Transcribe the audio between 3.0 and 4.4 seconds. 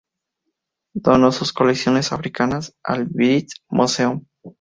British Museum.